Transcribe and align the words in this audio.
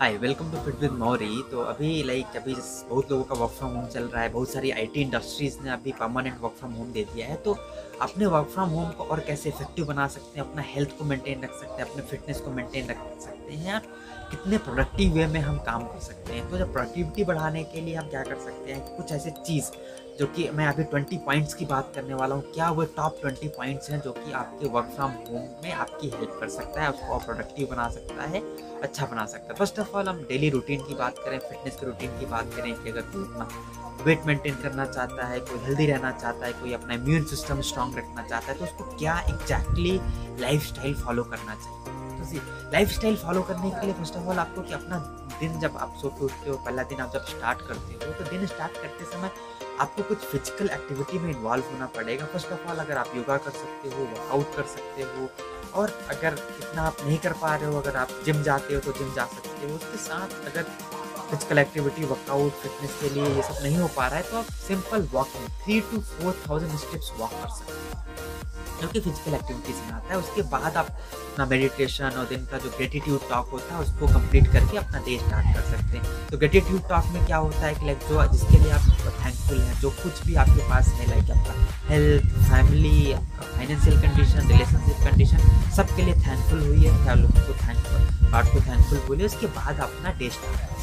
Hi 0.00 0.16
welcome 0.18 0.50
to 0.52 0.58
fit 0.64 0.80
with 0.80 0.90
Mauri 0.92 1.42
तो 1.50 1.60
अभी 1.60 2.02
like 2.02 2.36
अभी 2.36 2.54
बहुत 2.88 3.10
लोगों 3.10 3.24
का 3.24 3.34
वर्क 3.34 3.50
फ्रॉम 3.50 3.70
होम 3.72 3.86
चल 3.86 4.04
रहा 4.04 4.22
है, 4.22 4.28
बहुत 4.28 4.50
सारी 4.52 4.70
आईटी 4.70 5.00
इंडस्ट्रीज़ 5.02 5.56
ने 5.64 5.70
अभी 5.70 5.92
परमानेंट 5.92 6.40
वर्क 6.40 6.54
फ्रॉम 6.58 6.72
होम 6.72 6.90
दे 6.92 7.04
दिया 7.14 7.26
है। 7.26 7.36
तो 7.36 7.56
अपने 8.02 8.26
वर्क 8.26 8.48
फ्रॉम 8.54 8.68
होम 8.68 8.90
को 8.90 9.04
और 9.04 9.20
कैसे 9.20 9.48
इफ़ेक्टिव 9.48 9.86
बना 9.86 10.06
सकते 10.08 10.40
हैं, 10.40 10.46
अपना 10.48 10.62
हेल्थ 10.66 10.96
को 10.98 11.04
मेंटेन 11.04 11.44
रख 11.44 11.54
सकते 11.60 11.82
हैं, 11.82 11.90
अपने 11.90 12.02
फिटनेस 12.02 12.40
को 12.40 12.50
मेंटेन 12.50 12.90
रख 12.90 12.98
सकते 13.22 13.52
हैं 13.54 13.74
और 13.74 13.80
कितने 14.30 14.58
प्रोडक्टिव 14.58 15.12
वे 15.12 15.26
में 15.26 15.40
हम 15.40 15.58
काम 15.66 15.86
कर 15.86 16.00
सकते 16.00 16.32
हैं? 16.32 16.48
तो 16.50 16.58
जब 16.58 16.72
प्रोडक्टिविटी 16.72 17.24
बढ़ाने 17.24 17.62
के 17.64 17.80
लिए 17.80 17.94
हम 17.94 18.08
क्या 18.08 18.22
कर 18.22 18.38
सकते 18.40 18.72
हैं? 18.72 18.80
कुछ 18.96 19.12
ऐसे 19.12 19.30
चीज़ 19.40 19.70
जो 20.18 20.26
कि 20.26 20.48
मैं 20.50 20.66
अभी 20.66 20.84
ट्वेंटी 20.84 21.16
पॉइंट्स 21.24 21.54
की 21.54 21.64
बात 21.64 21.92
करने 21.94 22.14
वाला 22.14 22.34
हूँ। 22.34 22.42
क्या 22.52 22.70
वो 22.70 22.84
टॉप 22.96 23.18
ट्वेंटी 23.20 23.48
पॉइंट्स 23.56 23.90
हैं 23.90 24.00
जो 24.00 24.12
कि 24.12 24.32
आपके 24.32 24.68
वर्क 24.68 24.92
फ्रॉम 24.96 25.10
होम 25.10 25.48
में 25.64 25.72
आपकी 25.72 26.08
हेल्प 26.08 26.36
कर 26.40 26.48
सकता 26.48 26.82
है, 26.82 26.90
उसको 26.90 27.18
प्रोडक्टिव 27.18 27.68
बना 27.70 27.88
सकता 27.88 28.22
है 28.24 28.40
अच्छा 28.82 29.06
बना 29.06 29.26
सकता 29.26 29.52
है। 29.52 29.54
फ़र्स्ट 29.54 29.78
ऑफ़ 29.80 29.96
ऑल 29.96 30.08
हम 30.08 30.22
डेली 30.28 30.50
रूटीन 30.50 30.84
की 30.86 30.94
बात 30.94 31.18
करें 31.18 31.38
फिटनेस 31.38 31.76
के 31.80 31.86
रूटीन 31.86 32.18
की 32.20 32.26
बात 32.26 32.52
करें 32.56 32.72
कि 32.74 32.90
अगर 32.90 33.00
कोई 33.02 33.24
अपना 33.24 33.48
वेट 34.04 34.24
मेंटेन 34.26 34.54
करना 34.62 34.86
चाहता 34.86 35.26
है, 35.26 35.40
कोई 35.40 35.58
हेल्दी 35.58 35.86
रहना 35.86 36.10
चाहता 36.12 36.46
है, 36.46 36.52
कोई 36.52 36.72
अपना 36.72 36.94
इम्यून 36.94 37.24
सिस्टम 37.24 37.60
स्ट्रांग 37.60 37.96
रखना 37.98 38.22
चाहता 38.22 38.46
है 38.46 38.58
तो 38.58 38.64
उसको 38.64 38.84
क्या 38.96 39.18
एग्जैक्टली 39.28 40.00
लाइफ 40.40 41.04
फॉलो 41.04 41.24
करना 41.24 41.54
चाहिए? 41.54 41.94
तो 42.16 42.70
लाइफ 42.72 42.90
स्टाइल 42.90 43.16
फॉलो 43.16 43.42
करने 43.42 43.70
के 43.70 43.84
लिए 43.86 43.94
फ़र्स्ट 43.94 44.16
ऑफ़ 44.16 44.28
ऑल 44.28 44.38
आपको 44.38 44.62
कि 44.62 44.72
अपना 44.74 44.98
दिन 45.40 45.58
जब 45.60 45.76
आप 45.76 45.94
सो 46.02 46.08
के 46.08 46.24
उठते 46.24 46.50
हो, 46.50 46.56
पहला 46.56 46.82
दिन 46.82 47.00
आप 47.00 47.12
जब 47.12 47.24
स्टार्ट 47.26 47.60
करते 47.68 48.06
हो 48.06 48.12
तो 48.12 48.30
दिन 48.30 48.46
स्टार्ट 48.46 48.72
करते 48.74 49.04
समय 49.04 49.30
आपको 49.80 50.02
कुछ 50.02 50.18
फ़िज़िकल 50.20 50.68
एक्टिविटी 50.74 51.18
में 51.18 51.30
इन्वॉल्व 51.30 51.64
होना 51.72 51.86
पड़ेगा। 51.96 52.26
फ़र्स्ट 52.26 52.52
ऑफ़ 52.52 52.68
ऑल 52.70 52.78
अगर 52.78 52.96
आप 52.98 53.12
योगा 53.16 53.36
कर 53.36 53.50
सकते 53.52 53.88
हो 53.88 54.04
वर्कआउट 54.04 54.56
कर 54.56 54.66
सकते 54.74 55.02
हो, 55.02 55.28
और 55.74 55.98
अगर 56.10 56.38
इतना 56.58 56.82
आप 56.82 56.96
नहीं 57.04 57.18
कर 57.18 57.32
पा 57.40 57.54
रहे 57.54 57.72
हो, 57.72 57.80
अगर 57.80 57.96
आप 57.96 58.08
जिम 58.26 58.42
जाते 58.42 58.74
हो 58.74 58.80
तो 58.80 58.92
जिम 58.98 59.14
जा 59.14 59.26
सकते 59.34 59.68
हो। 59.68 59.74
उसके 59.74 59.98
साथ 60.04 60.46
अगर 60.46 60.62
फ़िज़िकल 61.30 61.58
एक्टिविटी 61.58 62.04
वर्कआउट 62.04 62.52
फिटनेस 62.62 62.98
के 63.00 63.08
लिए 63.10 63.26
ये 63.26 63.42
सब 63.42 63.62
नहीं 63.62 63.78
हो 63.78 63.88
पा 63.96 64.06
रहा 64.06 64.16
है 64.16 64.30
तो 64.30 64.36
आप 64.38 64.52
simple 64.66 65.08
walking 65.12 65.48
three 65.64 65.80
two 65.90 66.00
four 66.10 66.42
thousand 66.48 66.78
steps 66.78 67.12
walk 67.18 67.30
कर 67.32 67.48
सकते 67.50 67.72
हो। 67.72 68.04
जो 68.80 68.88
कि 68.88 69.00
फ़िज़िकल 69.00 69.34
एक्टिविटीज़ 69.34 69.76
में 69.76 69.92
आता 69.92 70.12
है। 70.12 70.18
उसके 70.18 70.42
बाद 70.50 70.76
आप 70.76 70.86
अपना 70.86 71.44
मेडिटेशन 71.46 72.18
और 72.18 72.26
दिन 72.26 72.44
का 72.46 72.58
जो 72.58 72.70
ग्रेटिट्यूड 72.70 73.28
टॉक 73.30 73.48
होता 73.52 73.74
है, 73.74 73.80
उसको 73.80 74.06
कंप्लीट 74.08 74.52
करके 74.52 74.76
अपना 74.78 74.98
डे 75.06 75.18
स्टार्ट 75.18 75.54
कर 75.56 75.62
सकते 75.70 75.96
हैं। 75.96 76.28
तो 76.28 76.38
ग्रेटिट्यूड 76.38 76.88
टॉक 76.88 77.06
में 77.14 77.24
क्या 77.26 77.36
होता 77.38 77.60
है 77.60 77.74
कि 77.74 77.86
लाइक 77.86 78.08
जो 78.08 78.26
जिसके 78.32 78.58
लिए 78.58 78.72
आप 78.72 78.80
हैं 79.20 79.32
जो 79.86 79.90
कुछ 80.02 80.20
भी 80.26 80.34
आपके 80.42 80.68
पास 80.68 80.86
है 80.98 81.06
लाइक 81.08 81.30
आपका 81.30 81.52
हेल्थ 81.88 82.24
फैमिली 82.46 83.12
आपका 83.12 83.42
फाइनेंशियल 83.56 84.00
कंडीशन 84.02 84.48
रिलेशनशिप 84.48 85.04
कंडीशन 85.04 85.70
सबके 85.76 86.02
लिए 86.02 86.14
थैंकफुल 86.14 86.60
हुई 86.60 86.84
है। 86.84 86.94
क्या 87.04 87.14
लोगों 87.14 87.42
को 87.46 87.54
थैंकफुल 87.60 88.30
गॉड 88.32 88.46
को 88.46 88.60
थैंकफुल 88.60 88.98
बोले 89.08 89.24
उसके 89.24 89.46
बाद 89.58 89.80
अपना 89.86 90.12
डे 90.18 90.30
स्टार्ट 90.36 90.75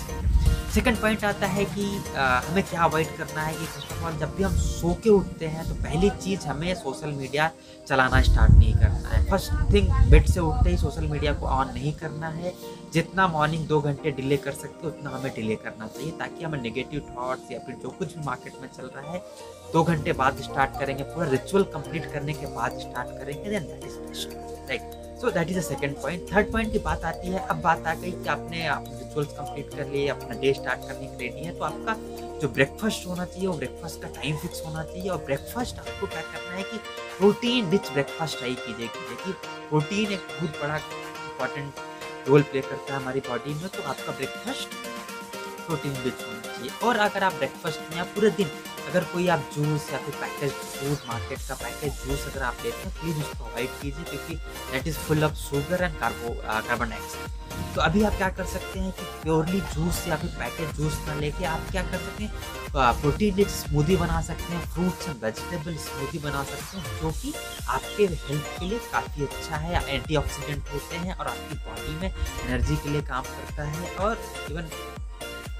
सेकंड 0.73 0.97
पॉइंट 0.97 1.23
आता 1.25 1.47
है 1.47 1.63
कि 1.65 1.83
आ, 2.17 2.39
हमें 2.41 2.63
क्या 2.63 2.83
अवॉइड 2.83 3.07
करना 3.17 3.41
है 3.41 3.53
कि 3.53 3.65
फ़र्स्ट 3.65 3.91
ऑफ़ 3.91 4.03
ऑल 4.05 4.13
जब 4.19 4.35
भी 4.35 4.43
हम 4.43 4.55
सो 4.57 4.93
के 5.03 5.09
उठते 5.09 5.47
हैं 5.47 5.67
तो 5.67 5.75
पहली 5.83 6.09
चीज़ 6.23 6.47
हमें 6.47 6.73
सोशल 6.75 7.11
मीडिया 7.17 7.49
चलाना 7.87 8.21
स्टार्ट 8.21 8.51
नहीं 8.53 8.73
करना 8.73 9.09
है। 9.09 9.23
फ़र्स्ट 9.29 9.51
थिंग 9.73 9.89
बेड 10.11 10.25
से 10.27 10.39
उठते 10.39 10.69
ही 10.69 10.77
सोशल 10.77 11.07
मीडिया 11.07 11.33
को 11.33 11.47
ऑन 11.47 11.73
नहीं 11.73 11.93
करना 11.99 12.29
है। 12.29 12.53
जितना 12.93 13.27
मॉर्निंग 13.27 13.67
दो 13.67 13.79
घंटे 13.81 14.11
डिले 14.21 14.37
कर 14.37 14.51
सकते 14.53 14.87
उतना 14.87 15.09
हमें 15.09 15.31
डिले 15.35 15.55
करना 15.63 15.87
चाहिए 15.87 16.11
ताकि 16.19 16.43
हमें 16.43 16.61
नेगेटिव 16.61 16.99
थाट्स 17.11 17.51
या 17.51 17.59
फिर 17.67 17.75
जो 17.83 17.89
कुछ 17.99 18.15
भी 18.17 18.25
मार्केट 18.25 18.61
में 18.61 18.67
चल 18.77 18.89
रहा 18.95 19.11
है 19.11 19.19
दो 19.73 19.83
घंटे 19.83 20.13
बाद 20.23 20.41
स्टार्ट 20.41 20.79
करेंगे 20.79 21.03
पूरा 21.03 21.29
रिचुअल 21.29 21.63
कंप्लीट 21.73 22.11
करने 22.13 22.33
के 22.33 22.53
बाद 22.55 22.79
स्टार्ट 22.79 23.17
करेंगे 23.19 23.49
then 23.49 23.63
that 23.67 23.85
is 23.85 24.27
right 24.69 25.01
so 25.21 25.31
that 25.31 25.49
is 25.51 25.57
a 25.57 25.61
second 25.63 26.01
point 26.01 26.33
third 26.33 26.51
point 26.51 26.71
की 26.71 26.79
बात 26.85 27.05
आती 27.05 27.31
है 27.31 27.45
अब 27.47 27.61
बात 27.61 27.87
आ 27.87 27.93
गई 27.93 28.11
कि 28.11 28.27
आपने 28.29 28.65
रिचुअल्स 29.13 29.37
कंप्लीट 29.37 29.75
कर 29.75 29.87
लिए, 29.87 30.07
अपना 30.09 30.39
डे 30.41 30.53
स्टार्ट 30.53 30.87
करने 30.87 31.07
के 31.07 31.17
रेडी 31.17 31.45
है 31.45 31.53
तो 31.57 31.63
आपका 31.65 31.93
जो 32.39 32.47
ब्रेकफास्ट 32.49 33.07
होना 33.07 33.25
चाहिए, 33.25 33.47
वो 33.47 33.53
ब्रेकफास्ट 33.53 34.01
का 34.01 34.07
टाइम 34.15 34.37
फिक्स 34.37 34.61
होना 34.65 34.83
चाहिए 34.83 35.09
और 35.09 35.17
ब्रेकफास्ट 35.25 35.79
आपको 35.79 36.07
क्या 36.07 36.21
करना 36.21 36.55
है 36.55 36.63
कि 36.63 36.77
प्रोटीन 37.17 37.69
रिच 37.71 37.91
ब्रेकफास्ट 37.91 38.37
ट्राई 38.37 38.55
कीजिए 38.55 38.87
कीजिए 38.87 39.17
कि 39.25 39.31
प्रोटीन 39.69 40.11
एक 40.11 40.27
बहुत 40.31 40.61
बड़ा 40.61 40.77
इंपॉर्टेंट 40.77 42.27
रोल 42.27 42.41
प्ले 42.51 42.61
करता 42.61 42.93
है 42.93 42.99
हमारी 42.99 43.19
बॉडी 43.29 43.53
में 43.53 43.67
तो 43.69 43.83
आपका 43.89 44.11
ब्रेकफास्ट 44.11 44.81
प्रोटीन 45.65 45.91
रिच 46.03 46.21
होना 46.21 46.41
चाहिए। 46.41 46.71
और 46.83 46.97
अगर 47.07 47.23
आप 47.23 47.33
ब्रेकफास्ट 47.33 47.89
में 47.89 47.97
या 47.97 48.03
पूरे 48.15 48.29
दिन 48.39 48.49
अगर 48.89 49.03
कोई 49.13 49.27
आप 49.33 49.49
जूस 49.55 49.89
या 49.91 49.99
फिर 50.05 50.15
पैकेज 50.21 50.51
फ़ूड 50.51 51.07
मार्केट 51.09 51.47
का 51.49 51.55
पैकेज 51.61 52.03
जूस 52.05 52.25
अगर 52.31 52.41
आप 52.43 52.57
लेते 52.63 52.87
हैं 52.87 52.99
प्लीज़ 52.99 53.19
उसको 53.19 53.45
अवॉइड 53.45 53.69
कीजिए, 53.81 54.03
क्योंकि 54.03 54.35
that 54.71 54.87
is 54.87 54.97
full 55.05 55.23
of 55.23 55.35
sugar 55.43 55.83
and 55.83 55.99
carbo 55.99 56.33
carbon 56.41 56.89
dioxide 56.89 57.42
तो 57.75 57.81
अभी 57.81 58.03
आप 58.03 58.15
क्या 58.17 58.29
कर 58.29 58.45
सकते 58.45 58.79
हैं 58.79 58.91
कि 58.91 59.03
प्योरली 59.21 59.59
जूस 59.73 60.03
या 60.07 60.15
फिर 60.15 60.29
पैकेट 60.39 60.75
जूस 60.75 60.97
ना 61.07 61.13
लेके 61.19 61.45
आप 61.45 61.69
क्या 61.71 61.83
कर 61.83 61.97
सकते 61.97 62.23
हैं 62.23 62.31
प्रोटीन 63.01 63.35
रिच 63.35 63.47
स्मूदी 63.47 63.95
बना 63.97 64.21
सकते 64.21 64.53
हैं, 64.53 64.61
फ्रूट्स 64.71 65.07
एंड 65.09 65.23
वेजिटेबल 65.23 65.75
स्मूदी 65.77 66.19
बना 66.19 66.43
सकते 66.43 66.77
हैं, 66.77 66.99
जो 67.01 67.11
कि 67.11 67.33
आपके 67.69 68.05
हेल्थ 68.05 68.59
के 68.59 68.65
लिए 68.65 68.79
काफ़ी 68.91 69.23
अच्छा 69.25 69.55
है, 69.55 69.83
एंटीऑक्सीडेंट 69.87 70.69
होते 70.73 70.95
हैं 70.95 71.15
और 71.15 71.27
आपकी 71.27 71.55
बॉडी 71.57 71.95
में 72.01 72.09
एनर्जी 72.09 72.75
के 72.75 72.89
लिए 72.89 73.01
काम 73.03 73.23
करता 73.23 73.63
है 73.63 73.95
और 73.95 74.17
इवन 74.51 74.69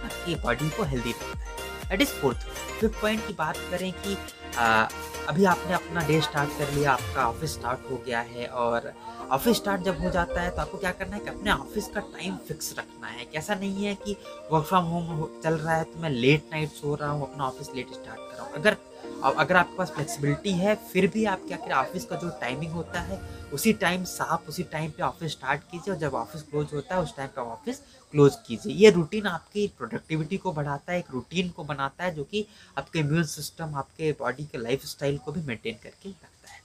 आपकी 0.05 0.35
बॉडी 0.35 0.69
को 0.69 0.83
हेल्दी 0.83 1.11
रखता 1.11 1.39
है। 1.39 1.91
It 1.93 2.01
is 2.01 2.13
fourth 2.21 2.47
fifth 2.79 3.01
point 3.01 3.27
की 3.27 3.33
बात 3.33 3.57
करें 3.71 3.91
कि 3.93 4.17
आ, 4.57 4.87
अभी 5.29 5.45
आपने 5.45 5.73
अपना 5.73 6.01
डे 6.07 6.19
स्टार्ट 6.21 6.49
कर 6.57 6.71
लिया 6.73 6.91
आपका 6.91 7.27
ऑफ़िस 7.27 7.53
स्टार्ट 7.53 7.91
हो 7.91 7.97
गया 8.05 8.19
है 8.21 8.45
और 8.63 8.91
ऑफ़िस 9.31 9.57
स्टार्ट 9.57 9.81
जब 9.81 10.01
हो 10.03 10.09
जाता 10.09 10.41
है 10.41 10.49
तो 10.51 10.61
आपको 10.61 10.77
क्या 10.77 10.91
करना 10.91 11.15
है 11.15 11.21
कि 11.21 11.29
अपने 11.29 11.51
ऑफ़िस 11.51 11.87
का 11.87 11.99
टाइम 11.99 12.35
फिक्स 12.47 12.73
रखना 12.79 13.07
है। 13.07 13.25
कैसा 13.25 13.55
नहीं 13.55 13.85
है 13.85 13.93
कि 13.95 14.15
वर्क 14.51 14.65
फ्रॉम 14.65 14.85
होम 14.85 15.23
चल 15.43 15.53
रहा 15.53 15.75
है 15.75 15.83
तो 15.83 15.99
मैं 15.99 16.09
लेट 16.09 16.43
नाइट 16.51 16.69
सो 16.71 16.95
रहा 16.95 17.09
हूँ 17.09 17.31
अपना 17.31 17.47
ऑफ़िस 17.47 17.69
लेट 17.75 17.93
स्टार्ट 17.93 18.19
कर 18.19 18.37
रहा 18.37 18.45
हूँ। 18.45 18.53
अगर 18.53 18.77
अगर 19.25 19.55
आपके 19.55 19.77
पास 19.77 19.91
फ्लेक्सिबिलिटी 19.91 20.51
है, 20.51 20.75
फिर 20.83 21.07
भी 21.07 21.23
आप 21.25 21.41
क्या 21.47 21.57
करें 21.57 21.73
ऑफ़िस 21.75 22.05
का 22.05 22.15
जो 22.15 22.29
टाइमिंग 22.41 22.71
होता 22.71 22.99
है, 23.01 23.19
उसी 23.53 23.73
टाइम 23.73 24.03
साफ़, 24.05 24.47
उसी 24.49 24.63
टाइम 24.71 24.91
पे 24.91 25.03
ऑफ़िस 25.03 25.31
स्टार्ट 25.31 25.61
कीजिए 25.71 25.93
और 25.93 25.99
जब 25.99 26.13
ऑफ़िस 26.15 26.41
क्लोज 26.41 26.73
होता 26.73 26.95
है, 26.95 27.01
उस 27.01 27.15
टाइम 27.17 27.29
पे 27.29 27.41
ऑफ़िस 27.41 27.81
क्लोज 28.13 28.35
कीजिए। 28.47 28.73
ये 28.73 28.89
रूटीन 28.91 29.27
आपकी 29.27 29.67
प्रोडक्टिविटी 29.77 30.37
को 30.37 30.51
बढ़ाता 30.53 30.91
है, 30.91 30.99
एक 30.99 31.11
रूटीन 31.11 31.49
को 31.49 31.63
बनाता 31.63 32.03
है, 32.03 32.13
जो 32.15 32.23
कि 32.23 32.45
आपके 32.77 32.99
इम्यून 32.99 33.23
सिस्टम 33.25 33.75
आपके 33.75 34.11
बॉडी 34.19 34.45
के 34.45 34.57
लाइफ 34.57 34.85
स्टाइल 34.85 35.17
को 35.17 35.31
भी 35.31 35.41
मेंटेन 35.41 35.75
करके 35.83 36.09
रखता 36.09 36.51
है। 36.51 36.61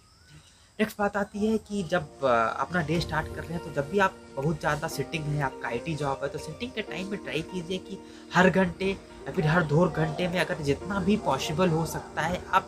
नेक्स्ट 0.79 0.99
बात 0.99 1.17
आती 1.17 1.47
है 1.47 1.57
कि 1.59 1.83
जब 1.83 2.25
अपना 2.25 2.81
डे 2.83 3.01
स्टार्ट 3.01 3.35
कर 3.35 3.43
रहे 3.43 3.53
हैं 3.53 3.63
तो 3.65 3.73
जब 3.75 3.89
भी 3.91 3.99
आप 3.99 4.17
बहुत 4.35 4.61
ज़्यादा 4.61 4.89
सिटिंग 4.89 5.25
है, 5.25 5.41
आपका 5.43 5.69
आई 5.69 5.95
जॉब 5.95 6.21
है 6.23 6.29
तो 6.29 6.39
सिटिंग 6.39 6.71
के 6.73 6.83
टाइम 6.83 7.11
में 7.11 7.19
ट्राई 7.19 7.43
कीजिए 7.45 7.79
कि 7.79 7.99
हर 8.35 8.51
घंटे 8.51 8.97
या 9.28 9.33
फिर 9.34 9.47
हर 9.47 9.62
दो 9.62 9.87
घंटे 9.87 10.27
में 10.28 10.39
अगर 10.41 10.62
जितना 10.65 10.99
भी 11.00 11.16
पॉसिबल 11.16 11.69
हो 11.69 11.84
सकता 11.87 12.22
है, 12.22 12.41
आप 12.53 12.66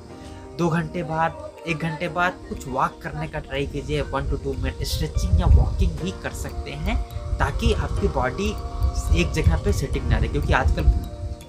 दो 0.58 0.68
घंटे 0.68 1.02
बाद, 1.02 1.38
एक 1.68 1.78
घंटे 1.78 2.08
बाद 2.08 2.40
कुछ 2.48 2.66
वॉक 2.68 2.98
करने 3.02 3.28
का 3.28 3.38
ट्राई 3.38 3.66
कीजिए 3.66 4.00
one 4.10 4.28
two 4.30 4.36
two 4.36 4.52
minute 4.54 4.82
stretching 4.86 5.40
या 5.40 5.46
वॉकिंग 5.46 5.92
भी 5.98 6.10
कर 6.22 6.32
सकते 6.32 6.70
हैं, 6.70 6.96
ताकि 7.38 7.72
आपकी 7.74 8.08
बॉडी 8.08 8.48
एक 9.20 9.32
जगह 9.32 9.62
पे 9.64 9.72
सिटिंग 9.72 10.08
ना 10.08 10.18
रहे, 10.18 10.28
क्योंकि 10.28 10.52
आजकल 10.52 10.82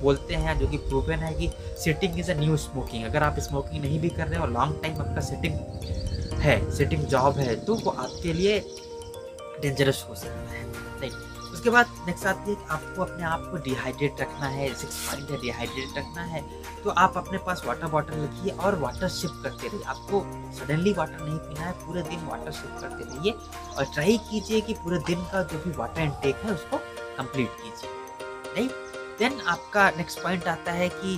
बोलते 0.02 0.36
हैं, 0.36 0.58
जो 0.60 0.68
कि 0.68 0.78
प्रूवन 0.78 1.20
है 1.20 1.34
कि 1.34 1.50
sitting 1.84 2.20
is 2.20 2.32
a 2.32 2.36
new 2.36 2.58
smoking 2.58 3.04
अगर 3.06 3.24
आप 3.24 3.40
स्मोकिंग 3.40 3.84
नहीं 3.84 4.00
भी 4.00 4.10
कर 4.10 4.28
रहे 4.28 4.40
हो 4.40 4.46
लॉन्ग 4.48 4.82
टाइम 4.82 5.02
आपका 5.02 5.22
सिटिंग 5.22 6.40
है 6.42 6.60
सिटिंग 6.72 7.04
जॉब 7.06 7.38
है 7.38 7.56
तो 7.66 7.76
वो 7.76 7.92
आपके 7.92 8.34
लिए 8.34 8.60
डेंजरस 9.62 10.06
हो 10.10 10.16
सकता 10.16 10.54
है। 10.54 10.64
राइट 11.02 11.31
उसके 11.62 11.70
बाद 11.70 11.90
नेक्स्ट 12.06 12.26
आती 12.26 12.50
है 12.50 12.56
कि 12.56 12.66
आपको 12.72 13.02
अपने 13.02 13.24
आप 13.24 13.42
को 13.50 13.58
डिहाइड्रेट 13.64 14.22
रखना 14.22 14.48
है 14.50 14.74
सिक्स 14.76 14.96
पॉइंट 15.08 15.30
है 15.32 15.38
डिहाइड्रेट 15.42 15.98
रखना 15.98 16.22
है 16.26 16.42
तो 16.84 16.90
आप 16.98 17.18
अपने 17.18 17.38
पास 17.46 17.62
वाटर 17.66 17.88
बॉटल 17.88 18.24
रखिए 18.24 18.52
और 18.52 18.78
वाटर 18.80 19.10
शिप 19.16 19.32
करते 19.44 19.68
रहिए। 19.68 19.84
आपको 19.86 20.22
सडनली 20.58 20.94
वाटर 20.94 21.24
नहीं 21.24 21.38
पीना 21.38 21.66
है, 21.66 21.72
पूरे 21.86 22.02
दिन 22.04 22.26
वाटर 22.28 22.52
शिप 22.52 22.78
करते 22.82 23.04
रहिए 23.04 23.32
और 23.78 23.94
ट्राई 23.94 24.18
कीजिए 24.30 24.62
कि 24.62 24.74
पूरे 24.82 25.00
दिन 25.08 25.22
का 25.32 25.44
जो 25.44 25.60
भी 25.66 25.78
वाटर 25.78 26.02
इनटेक 26.02 26.42
है 26.46 26.54
उसको 26.54 26.78
कंप्लीट 27.18 27.52
कीजिए। 27.62 27.90
राइट 28.56 29.20
देन 29.20 29.40
आपका 29.48 29.90
नेक्स्ट 29.98 30.24
पॉइंट 30.24 30.48
आता 30.48 30.72
है 30.72 30.90
कि 30.96 31.18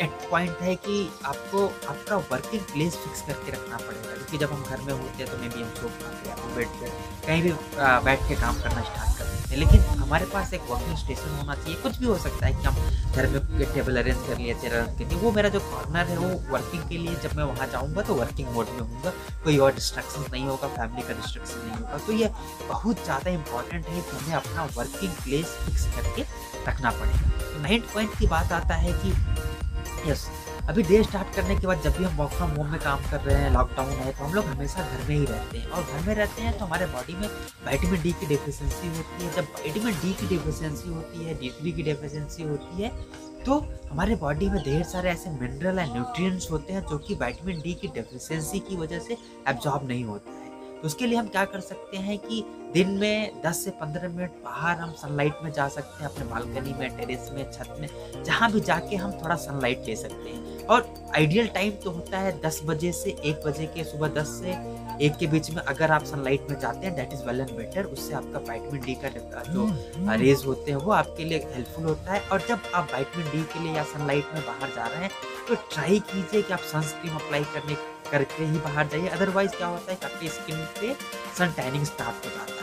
एक 0.00 0.10
पॉइंट 0.30 0.60
है 0.62 0.74
कि 0.76 0.96
आपको 1.26 1.66
आपका 1.66 2.16
वर्किंग 2.32 2.62
प्लेस 2.72 2.96
फिक्स 2.96 3.22
करके 3.22 3.52
रखना 3.52 3.76
पड़ेगा। 3.76 4.14
क्योंकि 4.14 4.38
जब 4.38 4.52
हम 4.52 4.62
घर 4.64 4.80
में 4.80 4.92
होते 4.92 5.22
हैं 5.22 5.32
तो 5.32 5.38
मे 5.38 5.48
भी 5.48 5.62
हम 5.62 5.70
सो 5.74 5.88
पाते 6.02 6.28
हैं 6.28 6.54
बैठ 6.56 6.68
कर 6.80 6.88
कहीं 7.26 7.42
भी 7.42 7.52
बैठ 8.04 8.28
के 8.28 8.34
काम 8.40 8.60
करना 8.62 8.82
स्टार्ट 8.82 9.18
कर 9.18 9.24
सकते 9.24 9.54
हैं। 9.54 9.60
लेकिन 9.60 9.80
हमारे 9.98 10.26
पास 10.26 10.52
एक 10.54 10.62
वर्किंग 10.70 10.96
स्टेशन 10.98 11.36
होना 11.38 11.54
चाहिए। 11.54 11.76
कुछ 11.82 11.98
भी 11.98 12.06
हो 12.06 12.16
सकता 12.18 12.46
है 12.46 12.52
कि 12.52 12.62
हम 12.62 13.12
घर 13.12 13.26
में 13.28 13.40
टेबल 13.74 13.96
अरेंज 13.96 14.26
कर 14.28 14.38
लिए 14.38 14.54
चेयर 14.54 14.74
अरेंज 14.74 14.98
कर 14.98 15.10
लिए। 15.10 15.18
वो 15.18 15.32
मेरा 15.32 15.48
जो 15.48 15.60
कॉर्नर 15.60 16.06
है, 16.06 16.16
वो 16.18 16.28
वर्किंग 16.52 16.88
के 16.88 16.98
लिए 16.98 17.14
जब 17.22 17.36
मैं 17.36 17.44
वहाँ 17.44 17.66
जाऊँगा 17.72 18.02
तो 18.02 18.14
वर्किंग 18.14 18.48
मोड 18.54 18.68
में 18.70 18.80
हूँगा 18.80 19.10
कोई 19.44 19.58
और 19.58 19.74
डिस्ट्रक्शन 19.74 20.30
नहीं 20.32 20.44
होगा 20.46 20.68
फैमिली 20.70 21.02
का 21.02 21.14
डिस्ट्रक्शन 21.14 21.66
नहीं 21.66 21.76
होगा। 21.76 21.98
तो 22.06 22.12
ये 22.14 22.30
बहुत 22.68 23.04
ज़्यादा 23.04 23.30
इंपॉर्टेंट 23.30 23.86
है 23.86 24.00
कि 24.00 24.16
हमें 24.16 24.34
अपना 24.34 24.64
वर्किंग 24.76 25.12
प्लेस 25.24 25.56
फिक्स 25.64 25.86
करके 25.96 26.22
रखना 26.70 26.90
पड़ेगा। 26.90 27.30
तो 27.40 27.60
नाइन्थ 27.62 27.92
पॉइंट 27.94 28.18
की 28.18 28.26
बात 28.26 28.52
आता 28.52 28.74
है 28.76 28.92
कि 29.02 29.12
यस 30.06 30.28
अभी 30.68 30.82
डे 30.82 31.02
स्टार्ट 31.02 31.34
करने 31.36 31.56
के 31.56 31.66
बाद 31.66 31.80
जब 31.82 31.96
भी 31.96 32.04
हम 32.04 32.16
वर्क 32.16 32.30
फ्रॉम 32.30 32.50
होम 32.50 32.66
में 32.66 32.80
काम 32.80 33.00
कर 33.10 33.20
रहे 33.20 33.36
हैं 33.36 33.50
लॉकडाउन 33.54 33.90
है 33.90 34.12
तो 34.12 34.24
हम 34.24 34.34
लोग 34.34 34.44
हमेशा 34.44 34.82
घर 34.82 35.08
में 35.08 35.16
ही 35.16 35.24
रहते 35.24 35.58
हैं। 35.58 35.68
और 35.68 35.82
घर 35.82 36.06
में 36.06 36.14
रहते 36.14 36.42
हैं 36.42 36.56
तो 36.58 36.64
हमारे 36.64 36.86
बॉडी 36.86 37.14
में 37.14 37.26
वाइटामिन 37.66 38.02
डी 38.02 38.12
की 38.12 38.26
डिफिशियंसी 38.26 38.88
होती 38.96 39.24
है। 39.24 39.32
जब 39.34 39.52
वाइटामिन 39.54 39.94
डी 40.02 40.12
की 40.12 40.26
डिफिशियंसी 40.26 40.88
होती 40.88 41.24
है 41.24 41.34
डी 41.40 41.50
थ्री 41.60 41.72
की 41.72 41.82
डिफिशियंसी 41.82 42.42
होती 42.42 42.82
है 42.82 42.92
तो 43.44 43.58
हमारे 43.90 44.14
बॉडी 44.16 44.48
में 44.50 44.62
ढेर 44.62 44.82
सारे 44.84 45.10
ऐसे 45.10 45.30
मिनरल 45.30 45.78
एंड 45.78 45.92
न्यूट्रिएंट्स 45.92 46.50
होते 46.50 46.72
हैं 46.72 46.86
जो 46.86 46.98
कि 46.98 47.14
वाइटामिन 47.14 47.60
डी 47.60 47.74
की 47.74 47.88
डेफिशिएंसी 47.94 48.58
की 48.68 48.76
वजह 48.76 48.98
से 48.98 49.16
एब्जॉर्ब 49.48 49.88
नहीं 49.88 50.04
होता। 50.04 50.40
तो 50.84 50.86
उसके 50.86 51.06
लिए 51.06 51.16
हम 51.16 51.28
क्या 51.28 51.44
कर 51.46 51.60
सकते 51.60 51.96
हैं 51.98 52.16
कि 52.18 52.42
दिन 52.72 52.88
में 52.92 53.40
10 53.42 53.56
से 53.56 53.70
15 53.74 54.02
मिनट 54.06 54.30
बाहर 54.44 54.76
हम 54.76 54.90
सनलाइट 54.94 55.38
में 55.42 55.50
जा 55.52 55.68
सकते 55.70 56.02
हैं 56.02 56.10
अपने 56.10 56.24
बालकनी 56.24 56.72
में 56.72 56.96
टेरेस 56.96 57.30
में 57.34 57.44
छत 57.52 57.76
में 57.80 57.88
जहाँ 58.24 58.50
भी 58.52 58.60
जाके 58.62 58.96
हम 58.96 59.12
थोड़ा 59.22 59.36
सनलाइट 59.44 59.86
ले 59.86 59.94
सकते 59.96 60.30
हैं 60.30 60.66
और 60.66 60.92
आइडियल 61.16 61.46
टाइम 61.54 61.70
तो 61.84 61.90
होता 61.90 62.18
है 62.18 62.40
10 62.42 62.60
बजे 62.64 62.92
से 62.92 63.16
1 63.24 63.46
बजे 63.46 63.66
के 63.74 63.84
सुबह 63.84 64.12
10 64.14 64.34
से 64.34 64.58
एक 65.06 65.16
के 65.16 65.26
बीच 65.26 65.50
में 65.50 65.62
अगर 65.64 65.92
आप 65.92 66.04
सनलाइट 66.04 66.50
में 66.50 66.58
जाते 66.58 66.86
हैं 66.86 66.94
that 66.96 67.12
is 67.12 67.24
well 67.26 67.40
and 67.40 67.56
better 67.56 67.84
उससे 67.88 68.14
आपका 68.14 68.44
वाइटमिन 68.48 68.82
डी 68.82 68.94
का 68.96 69.08
जो 69.44 69.66
रेज 69.66 70.36
हम्म। 70.36 70.46
होते 70.46 70.70
हैं 70.70 70.78
वो 70.80 70.92
आपके 70.94 71.24
लिए 71.24 71.38
हेल्पफुल 71.46 71.84
होता 71.84 72.12
है 72.12 72.20
और 72.22 72.46
जब 72.48 72.70
आप 72.74 72.92
वाइटमिन 72.92 73.30
डी 73.30 73.42
के 73.52 73.64
लिए 73.64 73.74
या 73.74 73.84
सनलाइट 73.94 74.34
में 74.34 74.42
बाहर 74.42 74.76
जा 74.76 74.86
रहे 74.86 75.02
हैं 75.02 75.10
तो 75.48 75.54
ट्राई 75.66 75.98
कीजिए 76.06 76.42
कि 76.42 76.52
आप 76.52 76.70
सनस्क्रीन 76.72 77.14
अप्लाई 77.14 77.44
करने 77.54 77.74
करके 78.14 78.44
ही 78.44 78.58
बाहर 78.60 78.88
जाइए 78.88 79.08
अदरवाइज़ 79.10 79.52
क्या 79.52 79.66
होता 79.66 79.92
है 79.92 79.96
कि 79.96 80.06
आपकी 80.06 80.28
स्किन 80.30 80.66
पे 80.80 80.94
सन 81.38 81.52
टैनिंग 81.56 81.84
स्टार्ट 81.84 82.26
हो 82.26 82.30
जाता 82.30 82.52
है। 82.52 82.62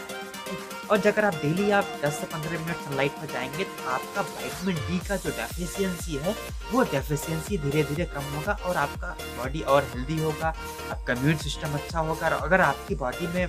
और 0.92 1.08
अगर 1.08 1.26
आप 1.26 1.36
डेली 1.42 1.70
आप 1.72 1.92
10 2.00 2.14
से 2.14 2.26
15 2.28 2.60
मिनट 2.60 2.78
सनलाइट 2.78 3.20
में 3.20 3.28
जाएँगे 3.28 3.64
तो 3.64 3.90
आपका 3.90 4.22
वाइटमिन 4.22 4.76
डी 4.78 4.98
का 5.08 5.16
जो 5.16 5.30
डेफिशिएंसी 5.32 6.16
है, 6.16 6.36
वो 6.72 6.84
डेफिशिएंसी 6.92 7.58
धीरे 7.58 7.84
धीरे 7.84 8.06
कम 8.16 8.34
होगा 8.36 8.58
और 8.66 8.78
आपका 8.78 9.16
बॉडी 9.38 9.62
और 9.76 9.84
हेल्दी 9.94 10.18
होगा, 10.24 10.54
आपका 10.92 11.14
इम्यून 11.14 11.38
सिस्टम 11.38 11.74
अच्छा 11.74 12.00
होगा। 12.00 12.28
और 12.28 12.34
अगर 12.34 12.62
आपकी 12.62 12.96
बॉडी 12.96 13.28
में 13.28 13.48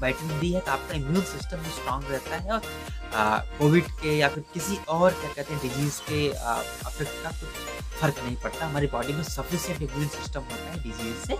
वाइटमिन 0.00 0.40
डी 0.40 0.52
है 0.52 0.60
तो 0.60 0.70
आपका 0.72 0.94
इम्यून 0.94 1.20
सिस्टम 1.26 1.56
भी 1.58 1.70
स्ट्रांग 1.70 2.04
रहता 2.10 2.36
है 2.36 2.52
और 2.52 3.46
कोविड 3.58 3.84
के 4.02 4.16
या 4.18 4.28
फिर 4.28 4.44
किसी 4.54 4.76
और, 4.88 5.10
क्या 5.12 5.32
कहते 5.32 5.54
हैं 5.54 5.62
डिज़ीज़ 5.62 6.00
के 6.08 6.28
अफेक्ट 6.28 7.22
का 7.22 7.30
कुछ 7.30 8.00
फ़र्क 8.00 8.16
नहीं 8.24 8.36
पड़ता। 8.36 8.66
हमारी 8.66 8.86
बॉडी 8.86 9.12
में 9.12 9.22
सफिशियंट 9.24 9.82
इम्यून 9.82 10.08
सिस्टम 10.08 10.40
होता 10.40 10.70
है 10.72 10.82
डिज़ीज़ 10.82 11.26
से 11.26 11.36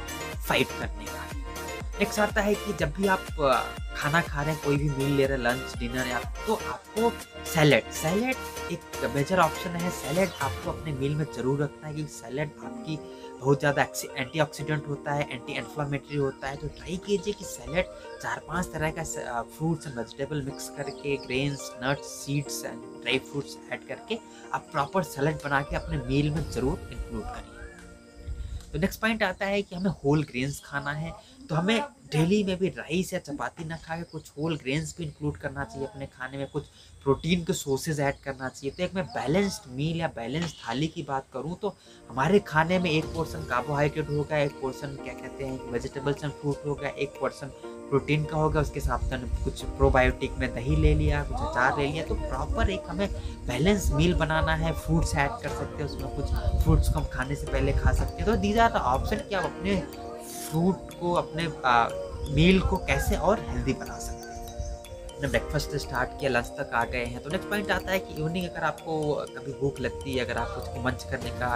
फाइट 0.49 0.69
करने 0.81 1.05
का। 1.05 1.26
नेक्स्ट 1.99 2.19
आता 2.20 2.40
है 2.40 2.55
कि 2.55 2.72
जब 2.81 2.93
भी 2.96 3.06
आप 3.08 3.26
खाना 3.96 4.20
खा 4.22 4.43
रहे 4.43 4.55
हैं, 4.55 4.62
कोई 4.64 4.76
भी 4.76 4.88
मील 4.88 5.12
ले 5.16 5.26
रहे 5.26 5.37
हैं 5.37 5.44
लंच 5.44 5.76
डिनर 5.78 6.06
या 6.08 6.19
तो 6.46 6.54
आपको 6.54 7.11
सैलेड 7.52 7.90
सैलेड 7.93 8.72
एक 8.72 9.11
मेजर 9.14 9.38
ऑप्शन 9.40 9.76
है। 9.76 9.90
सैलेड 9.93 10.28
आपको 10.43 10.70
अपने 10.70 10.93
मील 10.93 11.14
में 11.14 11.25
ज़रूर 11.37 11.62
रखना 11.62 11.88
है, 11.88 11.94
क्योंकि 11.94 12.12
सैलेड 12.12 12.52
आपकी 12.64 12.99
बहुत 13.40 13.58
ज़्यादा 13.61 13.82
एंटी 14.17 14.40
ऑक्सीडेंट 14.40 14.87
होता 14.88 15.12
है 15.12 15.29
एंटी 15.32 15.52
इन्फ्लामेटरी 15.58 16.17
होता 16.17 16.49
है 16.49 16.56
तो 16.56 16.69
ट्राई 16.79 16.96
कीजिए 17.06 17.35
कि 17.35 17.44
सैलेड 17.44 17.87
चार 18.23 18.40
पाँच 18.49 18.73
तरह 18.73 18.90
का 18.99 19.43
फ्रूट्स 19.43 19.87
एंड 19.87 19.99
वेजिटेबल 19.99 20.43
मिक्स 20.44 20.69
करके 20.76 21.17
grains 21.26 21.70
nuts 21.82 22.08
seeds 22.14 22.64
and 22.64 22.81
dry 23.02 23.19
fruits 23.31 23.56
add 23.73 23.87
करके 23.88 24.19
आप 24.55 24.69
प्रॉपर 24.73 25.02
सैलेड 25.05 25.37
बना 25.44 25.62
के 25.70 25.76
अपने 25.76 26.02
मील 26.08 26.31
में 26.31 26.43
ज़रूर 26.50 26.88
इंक्लूड 26.93 27.23
करिए। 27.23 27.57
तो 28.73 28.79
नेक्स्ट 28.79 29.00
पॉइंट 29.00 29.23
आता 29.23 29.47
है 29.47 29.62
कि 29.62 29.75
हमें 29.75 29.91
होल 30.05 30.23
ग्रेन्स 30.25 30.61
खाना 30.65 30.93
है 30.93 31.12
तो 31.49 31.55
हमें 31.55 31.81
डेली 32.12 32.43
में 32.44 32.56
भी 32.59 32.69
राइस 32.69 33.12
या 33.12 33.19
चपाती 33.20 33.65
ना 33.65 33.76
खा 33.76 33.97
के 33.97 34.03
कुछ 34.11 34.31
होल 34.38 34.56
ग्रेन्स 34.56 34.94
भी 34.99 35.05
इंक्लूड 35.05 35.37
करना 35.37 35.65
चाहिए 35.65 35.87
अपने 35.87 36.06
खाने 36.09 36.38
में, 36.38 36.47
कुछ 36.47 36.67
प्रोटीन 37.05 37.44
के 37.44 37.53
सोर्सेज 37.53 38.00
ऐड 38.00 38.19
करना 38.25 38.49
चाहिए। 38.49 38.75
तो 38.76 38.82
एक 38.82 38.94
मैं 38.94 39.05
बैलेंस्ड 39.06 39.70
मील 39.76 40.00
या 40.00 40.09
बैलेंस 40.17 40.55
थाली 40.62 40.87
की 40.88 41.03
बात 41.03 41.26
करूँ 41.32 41.56
तो 41.62 41.75
हमारे 42.11 42.38
खाने 42.49 42.79
में 42.79 42.91
एक 42.91 43.05
पोर्सन 43.15 43.44
कार्बोहाइड्रेट 43.50 44.11
होगा, 44.11 44.38
एक 44.38 44.61
पोर्सन 44.61 44.97
क्या 44.97 45.14
कहते 45.14 45.44
हैं 45.44 45.71
वेजिटेबल्स 45.73 46.25
एंड 46.25 46.32
फ्रूट 46.32 46.67
होगा, 46.67 46.88
एक 46.88 47.21
पोर्सन 47.21 47.53
प्रोटीन 47.90 48.25
का 48.25 48.37
होगा, 48.37 48.61
उसके 48.61 48.81
साथ 48.81 49.14
कुछ 49.44 49.62
प्रोबायोटिक 49.76 50.38
में 50.38 50.49
दही 50.55 50.76
ले 50.76 50.94
लिया, 50.94 51.23
कुछ 51.23 51.40
अचार 51.40 51.79
ले 51.79 51.87
लिया 51.87 52.05
तो 52.05 52.14
प्रॉपर 52.17 52.70
एक 52.70 52.82
हमें 52.88 53.08
बैलेंस 53.46 53.90
मील 53.93 54.14
बनाना 54.17 54.55
है 54.56 54.73
फ्रूट्स 54.75 55.14
ऐड 55.17 55.31
कर 55.43 55.49
सकते 55.50 55.82
हैं, 55.82 55.90
उसमें 55.90 56.17
कुछ 56.17 56.62
फ्रूट्स 56.64 56.88
को 56.88 56.99
हम 56.99 57.06
खाने 57.12 57.35
से 57.35 57.46
पहले 57.46 57.73
खा 57.73 57.93
सकते 57.93 58.23
हैं। 58.23 58.26
तो 58.26 58.37
दीज 58.38 58.58
आर 58.58 58.70
द 58.73 58.82
ऑप्शन 58.93 59.17
कि 59.29 59.35
आप 59.35 59.44
अपने 59.44 59.76
फ्रूट 60.50 60.94
को, 61.00 61.12
अपने 61.14 61.49
मील 62.35 62.61
को 62.61 62.76
कैसे 62.79 63.17
और 63.17 63.40
हेल्दी 63.49 63.73
बना 63.75 63.98
अपने 65.19 65.29
ब्रेकफास्ट 65.29 65.70
से 65.70 65.79
स्टार्ट 65.79 66.11
किया 66.19 66.31
लंच 66.31 66.47
तक 66.59 66.70
आ 66.75 66.85
गए 66.85 67.05
हैं 67.05 67.23
तो 67.23 67.31
नेक्स्ट 67.31 67.49
पॉइंट 67.50 67.70
आता 67.70 67.91
है 67.93 67.99
कि 68.00 68.15
इवनिंग 68.15 68.44
अगर 68.47 68.65
आपको 68.65 68.93
कभी 69.37 69.53
भूख 69.61 69.81
लगती 69.81 70.12
है, 70.15 70.25
अगर 70.25 70.38
आप 70.38 70.55
कुछ 70.55 70.85
मंच 70.85 71.06
करने 71.11 71.31
का, 71.41 71.49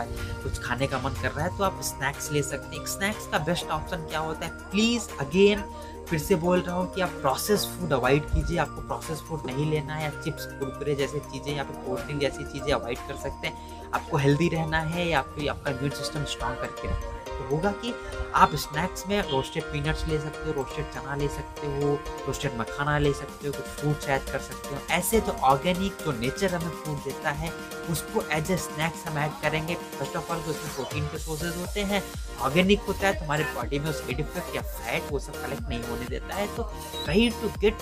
कुछ 0.42 0.58
खाने 0.62 0.86
का 0.86 0.98
मन 0.98 1.20
कर 1.22 1.30
रहा 1.30 1.44
है 1.44 1.56
तो 1.58 1.64
आप 1.64 1.80
स्नैक्स 1.84 2.30
ले 2.32 2.42
सकते 2.42 2.76
हैं। 2.76 2.86
स्नैक्स 2.88 3.26
का 3.26 3.38
बेस्ट 3.46 3.70
ऑप्शन 3.70 4.06
क्या 4.08 4.20
होता 4.20 4.46
है? 4.46 4.50
प्लीज़ 4.70 5.08
अगेन 5.20 5.62
फिर 6.08 6.18
से 6.18 6.34
बोल 6.36 6.60
रहा 6.60 6.76
हूँ 6.76 6.92
कि 6.94 7.00
आप 7.00 7.10
प्रोसेस 7.20 7.66
फ़ूड 7.68 7.92
अवॉइड 7.92 8.24
कीजिए। 8.24 8.58
आपको 8.58 8.86
प्रोसेस 8.88 9.20
फ़ूड 9.28 9.46
नहीं 9.46 9.70
लेना 9.70 9.94
है 9.94 10.04
या 10.04 10.10
चिप्स 10.20 10.46
कुरकुरे 10.58 10.94
जैसे 10.94 11.18
चीज़ें 11.32 11.54
या 11.56 11.64
फिर 11.64 11.76
कोल्ड 11.86 12.20
जैसी 12.20 12.44
चीज़ें 12.44 12.72
अवॉइड 12.72 12.98
कर 13.08 13.16
सकते 13.22 13.46
हैं। 13.46 13.90
आपको 13.94 14.16
हेल्दी 14.16 14.48
रहना 14.48 14.80
है 14.92 15.08
या 15.08 15.22
फिर 15.34 15.48
आपका 15.50 15.70
इम्यून 15.70 15.90
सिस्टम 15.92 16.24
स्ट्रॉन्ग 16.34 16.60
करके 16.60 16.88
रखना 16.88 17.10
है। 17.10 17.21
होगा 17.48 17.70
कि 17.82 17.94
आप 18.34 18.54
स्नैक्स 18.56 19.06
में 19.08 19.20
रोस्टेड 19.30 19.64
पीनट्स 19.72 20.06
ले 20.08 20.18
सकते 20.20 20.46
हो 20.46 20.52
रोस्टेड 20.52 20.86
चना 20.94 21.16
ले 21.16 21.28
सकते 21.28 21.66
हो 21.66 21.94
रोस्टेड 22.26 22.58
मखाना 22.58 22.98
ले 22.98 23.12
सकते 23.12 23.46
हो, 23.46 23.52
कुछ 23.52 23.66
फ्रूट्स 23.80 24.08
ऐड 24.08 24.30
कर 24.30 24.38
सकते 24.40 24.74
हो। 24.74 24.80
ऐसे 24.90 25.20
जो 25.20 25.32
ऑर्गेनिक 25.50 26.04
जो 26.04 26.12
नेचर 26.20 26.54
हमें 26.54 26.70
फ़ूड 26.84 26.98
देता 27.04 27.30
है, 27.32 27.50
उसको 27.90 28.22
एज 28.36 28.50
ए 28.50 28.56
स्नैक्स 28.58 29.06
हम 29.06 29.18
ऐड 29.18 29.40
करेंगे। 29.42 29.74
फ़र्स्ट 29.74 30.16
ऑफ़ 30.16 30.32
ऑल 30.32 30.40
तो 30.40 30.50
उसमें 30.50 30.74
प्रोटीन 30.74 31.06
के 31.06 31.18
सोर्सेज 31.18 31.56
होते 31.56 31.82
हैं। 31.82 32.02
ऑर्गेनिक 32.40 32.80
होता 32.88 33.06
है 33.06 33.12
तो 33.14 33.24
हमारे 33.24 33.44
बॉडी 33.54 33.78
में 33.78 33.92
साइड 33.92 34.20
इफ़ेक्ट 34.20 34.56
या 34.56 34.62
फैट 34.62 35.12
वो 35.12 35.18
सब 35.18 35.42
कलेक्ट 35.42 35.68
नहीं 35.68 35.82
होने 35.82 36.06
देता 36.08 36.34
है। 36.34 36.46
तो 36.56 36.62
try 37.04 37.28
to 37.42 37.48
get 37.60 37.78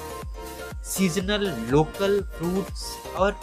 seasonal 0.87 1.49
local 1.71 2.21
fruits 2.37 2.85
और 3.17 3.41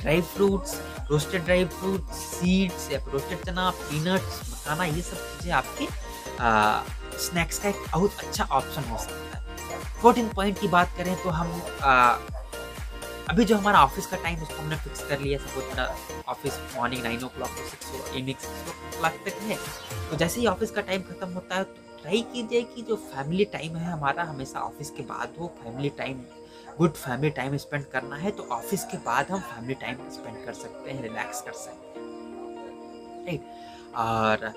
dry 0.00 0.20
fruits 0.34 0.74
roasted 1.10 1.44
dry 1.44 1.64
fruit 1.72 2.10
seeds 2.14 2.90
या 2.92 2.98
रोस्टेड 3.12 3.44
चना 3.44 3.70
पीनट्स 3.80 4.53
मखाना 4.64 4.84
ये 4.84 5.02
सब 5.02 5.16
चीज़ें 5.16 5.52
आपके 5.52 5.86
स्नैक्स 7.18 7.58
का 7.58 7.68
एक 7.68 7.82
बहुत 7.92 8.20
अच्छा 8.20 8.44
ऑप्शन 8.50 8.82
हो 8.90 8.98
सकता 8.98 9.36
है। 9.36 9.42
फोर्टीन 10.02 10.28
पॉइंट 10.34 10.58
की 10.60 10.68
बात 10.68 10.94
करें 10.98 11.14
तो 11.22 11.30
हम 11.30 11.60
आ, 11.82 12.16
अभी 13.30 13.44
जो 13.44 13.56
हमारा 13.56 13.82
ऑफ़िस 13.84 14.06
का 14.06 14.16
टाइम 14.22 14.42
उसको 14.42 14.56
हमने 14.56 14.76
फिक्स 14.76 15.04
कर 15.08 15.20
लिया 15.20 15.38
सपोज़ 15.38 15.64
मेरा 15.66 15.84
office 16.28 16.58
morning 16.76 17.02
nine 17.02 17.24
o'clock 17.36 17.50
to 17.58 17.68
six 17.68 18.14
evening 18.16 18.36
six 18.36 18.68
o'clock 18.98 19.20
तक 19.26 19.42
है। 19.42 19.56
तो 20.10 20.16
जैसे 20.16 20.40
ही 20.40 20.46
ऑफ़िस 20.46 20.70
का 20.70 20.80
टाइम 20.80 21.02
खत्म 21.02 21.28
होता 21.32 21.56
है 21.56 21.64
तो 21.64 21.98
ट्राई 22.02 22.20
कीजिए 22.32 22.62
कि 22.74 22.82
जो 22.88 22.96
फैमिली 23.12 23.44
टाइम 23.52 23.76
है 23.76 23.92
हमारा 23.92 24.24
हमेशा 24.24 24.60
ऑफ़िस 24.60 24.90
के 24.96 25.02
बाद 25.12 25.36
हो 25.40 25.46
family 25.62 25.88
time 25.98 26.24
good 26.78 26.92
family 26.94 27.30
time 27.30 27.56
spend 27.56 27.84
करना 27.92 28.16
है 28.16 28.30
तो 28.30 28.48
ऑफ़िस 28.52 28.84
के 28.84 28.96
बाद 29.04 29.30
हम 29.30 29.40
फैमिली 29.52 29.74
टाइम 29.82 30.08
स्पेंड 30.12 30.44
कर 30.44 30.52
सकते 30.54 30.90
हैं 30.90 31.02
रिलैक्स 31.02 31.40
कर 31.42 31.52
सकते 31.52 32.00
हैं। 32.00 32.12
राइट 33.26 33.83
और 33.96 34.52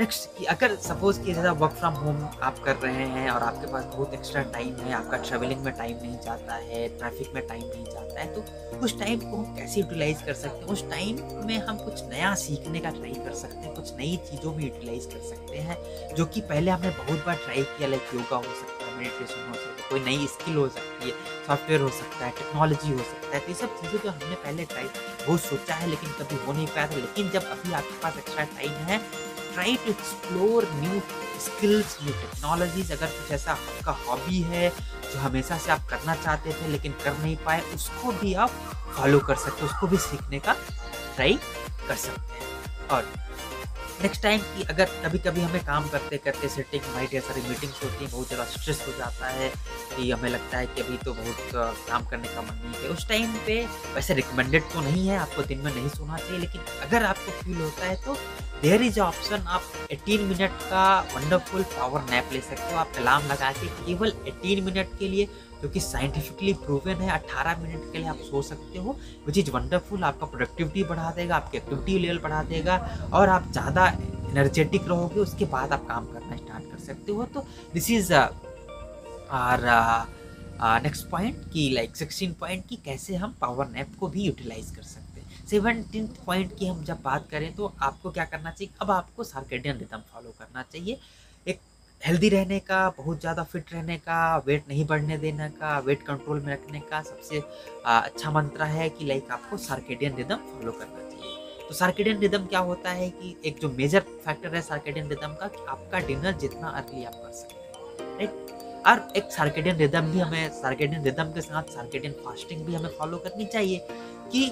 नेक्स्ट 0.00 0.38
कि 0.38 0.44
अगर 0.44 0.74
सपोज़ 0.76 1.20
कि 1.22 1.32
जैसा 1.34 1.50
वर्क 1.52 1.72
फ्रॉम 1.72 1.94
होम 1.94 2.22
आप 2.42 2.58
कर 2.58 2.76
रहे 2.76 3.06
हैं 3.06 3.30
और 3.30 3.42
आपके 3.42 3.66
पास 3.72 3.84
बहुत 3.84 4.14
एक्स्ट्रा 4.14 4.42
टाइम 4.52 4.76
है, 4.76 4.92
आपका 4.92 5.16
ट्रैवलिंग 5.18 5.64
में 5.64 5.72
टाइम 5.74 5.96
नहीं 5.96 6.18
जाता 6.18 6.54
है 6.54 6.88
ट्रैफ़िक 6.98 7.34
में 7.34 7.46
टाइम 7.46 7.62
नहीं 7.64 7.84
जाता 7.84 8.20
है 8.20 8.34
तो 8.34 8.78
उस 8.78 8.98
टाइम 9.00 9.18
को 9.20 9.36
हम 9.36 9.54
कैसे 9.56 9.80
यूटिलाइज 9.80 10.22
कर 10.22 10.34
सकते 10.34 10.58
हैं? 10.58 10.66
उस 10.66 10.88
टाइम 10.90 11.46
में 11.46 11.56
हम 11.58 11.76
कुछ 11.76 12.02
नया 12.04 12.34
सीखने 12.34 12.80
का 12.80 12.90
ट्राई 12.90 13.14
कर 13.14 13.34
सकते 13.34 13.58
हैं, 13.58 13.74
कुछ 13.74 13.92
नई 13.96 14.16
चीज़ों 14.30 14.54
में 14.54 14.64
यूटिलाइज 14.64 15.06
कर 15.06 15.28
सकते 15.28 15.58
हैं, 15.58 15.76
जो 16.14 16.26
कि 16.26 16.40
पहले 16.40 16.70
हमने 16.70 16.90
बहुत 16.90 17.26
बार 17.26 17.36
ट्राई 17.44 17.62
किया 17.62 17.88
लाइक 17.88 18.14
योगा 18.14 18.36
हो 18.36 18.42
सकता 18.42 18.72
है 18.74 18.79
मेडिटेशन 19.00 19.48
हो 19.48 19.54
सकता 19.54 19.82
है, 19.82 19.88
कोई 19.90 20.00
नई 20.00 20.26
स्किल 20.28 20.56
हो 20.56 20.68
सकती 20.68 21.08
है 21.08 21.14
सॉफ्टवेयर 21.46 21.80
हो 21.80 21.88
सकता 21.98 22.24
है 22.24 22.30
टेक्नोलॉजी 22.38 22.92
हो 22.92 23.04
सकता 23.04 23.34
है 23.34 23.40
तो 23.40 23.48
ये 23.48 23.54
सब 23.54 23.80
चीज़ें 23.80 23.98
जो 23.98 24.10
हमने 24.10 24.34
पहले 24.36 24.64
ट्राई 24.72 24.84
बहुत 25.26 25.40
सोचा 25.42 25.74
है, 25.74 25.88
लेकिन 25.90 26.12
कभी 26.20 26.44
हो 26.44 26.52
नहीं 26.52 26.66
पाया 26.66 26.86
था। 26.86 26.96
लेकिन 26.96 27.30
जब 27.30 27.50
अभी 27.50 27.72
आपके 27.72 27.98
पास 28.02 28.16
एक्स्ट्रा 28.18 28.44
टाइम 28.56 28.72
है 28.90 28.98
try 29.52 29.76
to 29.76 29.90
explore 29.90 30.68
new 30.74 31.00
skills 31.40 31.96
new 32.02 32.12
technologies 32.14 32.92
अगर 32.92 33.06
कुछ 33.08 33.30
ऐसा 33.32 33.52
आपका 33.52 33.92
हॉबी 34.06 34.40
है, 34.50 34.68
जो 35.12 35.18
हमेशा 35.18 35.58
से 35.58 35.70
आप 35.72 35.88
करना 35.90 36.14
चाहते 36.16 36.52
थे, 36.52 36.68
लेकिन 36.68 36.92
कर 37.04 37.16
नहीं 37.18 37.36
पाए, 37.46 37.60
उसको 37.74 38.12
भी 38.20 38.34
आप 38.44 38.50
फॉलो 38.96 39.18
कर 39.20 39.36
सकते 39.36 39.62
हो, 39.62 39.68
उसको 39.68 39.86
भी 39.86 39.96
सीखने 39.98 40.38
का 40.38 40.52
ट्राई 41.14 41.38
कर 41.88 41.94
सकते 41.96 42.34
हैं। 42.34 42.88
और 42.88 43.12
नेक्स्ट 44.02 44.22
टाइम 44.22 44.40
कि 44.40 44.62
अगर 44.70 44.84
कभी 45.04 45.18
कभी 45.18 45.40
हमें 45.40 45.64
काम 45.64 45.88
करते 45.88 46.18
करते 46.18 46.48
सेटिंग 46.48 46.82
हमारी 46.82 47.06
ढेर 47.06 47.20
सारी 47.22 47.40
मीटिंग्स 47.48 47.82
होती 47.84 48.04
हैं, 48.04 48.10
बहुत 48.12 48.28
ज़्यादा 48.28 48.44
स्ट्रेस 48.46 48.84
हो 48.86 48.92
जाता 48.98 49.26
है 49.28 49.48
कि 49.96 50.10
हमें 50.10 50.28
लगता 50.30 50.58
है 50.58 50.66
कि 50.66 50.82
अभी 50.82 50.96
तो 51.04 51.12
बहुत 51.14 51.86
काम 51.88 52.04
करने 52.10 52.28
का 52.28 52.42
मन 52.42 52.60
नहीं 52.64 52.82
है। 52.82 52.88
उस 52.88 53.08
टाइम 53.08 53.34
पे 53.46 53.60
वैसे 53.94 54.14
रिकमेंडेड 54.14 54.62
तो 54.72 54.80
नहीं 54.80 55.06
है, 55.08 55.18
आपको 55.18 55.42
दिन 55.42 55.58
में 55.58 55.74
नहीं 55.74 55.88
सोना 55.88 56.16
चाहिए, 56.16 56.38
लेकिन 56.38 56.62
अगर 56.82 57.04
आपको 57.04 57.32
फील 57.42 57.56
होता 57.56 57.86
है 57.86 57.96
तो 58.04 58.16
देर 58.62 58.82
इज़ 58.82 59.00
ऑप्शन 59.00 59.44
आप 59.48 59.62
18 59.92 60.24
मिनट 60.28 60.50
का 60.70 60.84
वंडरफुल 61.14 61.62
पावर 61.76 62.10
नैप 62.10 62.32
ले 62.32 62.40
सकते 62.40 62.72
हो। 62.72 62.78
आप 62.78 62.92
अलार्म 62.98 63.26
लगा 63.28 63.52
के 63.52 63.66
केवल 63.84 64.12
18 64.26 64.64
मिनट 64.64 64.98
के 64.98 65.08
लिए 65.08 65.28
जो 65.62 65.68
कि 65.68 65.80
साइंटिफिकली 65.80 66.52
प्रूवन 66.56 67.02
है 67.02 67.10
18 67.12 67.58
मिनट 67.62 67.92
के 67.92 67.98
लिए 67.98 68.08
आप 68.08 68.18
सो 68.30 68.42
सकते 68.42 68.78
हो 68.78 68.96
विच 69.26 69.38
इज़ 69.38 69.50
वंडरफुल 69.50 70.04
आपका 70.04 70.26
प्रोडक्टिविटी 70.26 70.84
बढ़ा 70.84 71.10
देगा, 71.10 71.36
आपकी 71.36 71.58
एक्टिविटी 71.58 71.98
लेवल 71.98 72.18
बढ़ा 72.18 72.42
देगा, 72.44 72.76
और 73.12 73.28
आप 73.28 73.50
ज़्यादा 73.52 73.86
एनर्जेटिक 73.88 74.88
रहोगे, 74.88 75.20
उसके 75.20 75.44
बाद 75.46 75.72
आप 75.72 75.86
काम 75.88 76.06
करना 76.12 76.36
स्टार्ट 76.36 76.70
कर 76.70 76.78
सकते 76.80 77.12
हो। 77.12 77.24
तो 77.24 77.44
this 77.74 77.90
is 77.90 78.12
our 78.12 79.60
next 80.82 81.08
point 81.10 81.44
की 81.52 81.68
लाइक 81.70 81.96
सिक्सटीन 81.96 82.32
पॉइंट 82.40 82.66
की 82.68 82.76
कैसे 82.84 83.14
हम 83.16 83.34
पावर 83.40 83.68
नैप 83.68 83.94
को 84.00 84.08
भी 84.08 84.22
यूटिलाइज 84.22 84.70
कर 84.76 84.82
सकते 84.84 85.20
हैं। 85.20 85.46
सेवनटीन 85.46 86.06
पॉइंट 86.26 86.58
की 86.58 86.66
हम 86.66 86.82
जब 86.84 87.00
बात 87.04 87.28
करें 87.30 87.54
तो 87.54 87.72
आपको 87.82 88.10
क्या 88.10 88.24
करना 88.24 88.50
चाहिए? 88.50 88.72
अब 88.82 88.90
आपको 88.90 89.24
सार्केडियन 89.24 89.78
रिदम 89.78 90.02
फॉलो 90.12 90.34
करना 90.38 90.62
चाहिए। 90.62 90.98
हेल्दी 92.00 92.28
रहने 92.28 92.58
का, 92.58 92.88
बहुत 92.98 93.20
ज़्यादा 93.20 93.42
फिट 93.42 93.72
रहने 93.72 93.96
का 93.98 94.36
वेट 94.46 94.68
नहीं 94.68 94.84
बढ़ने 94.86 95.16
देने 95.18 95.48
का 95.50 95.78
वेट 95.86 96.02
कंट्रोल 96.02 96.40
में 96.40 96.52
रखने 96.52 96.78
का 96.80 97.00
सबसे 97.02 97.40
अच्छा 97.86 98.30
मंत्र 98.30 98.64
है 98.66 98.88
कि 98.88 99.04
लाइक 99.06 99.30
आपको 99.32 99.56
सार्केडियन 99.56 100.16
रिदम 100.16 100.36
फॉलो 100.46 100.72
करना 100.72 101.08
चाहिए। 101.10 101.66
तो 101.68 101.74
सार्केडियन 101.74 102.18
रिदम 102.18 102.46
क्या 102.46 102.60
होता 102.70 102.90
है 102.90 103.08
कि 103.10 103.34
एक 103.46 103.58
जो 103.60 103.68
मेजर 103.70 104.00
फैक्टर 104.24 104.54
है 104.54 104.62
सार्केडियन 104.62 105.08
रिदम 105.08 105.34
का 105.40 105.48
कि 105.48 105.64
आपका 105.68 105.98
डिनर 106.06 106.38
जितना 106.40 106.68
अर्ली 106.70 107.04
आप 107.04 107.20
कर 107.24 107.32
सकते 107.32 107.54
हैं 107.54 108.18
राइट 108.18 108.86
और 108.86 109.12
एक 109.16 109.30
सार्केडियन 109.32 109.76
रिदम 109.76 110.10
भी 110.12 110.18
हमें 110.20 110.48
सार्केडियन 110.52 111.04
रिदम 111.04 111.32
के 111.32 111.40
साथ 111.40 111.72
सार्केडियन 111.74 112.12
फास्टिंग 112.24 112.64
भी 112.66 112.74
हमें 112.74 112.90
फॉलो 112.98 113.18
करनी 113.18 113.44
चाहिए 113.46 113.86
कि 114.32 114.50